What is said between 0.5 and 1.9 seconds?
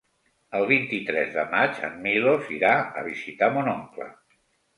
El vint-i-tres de maig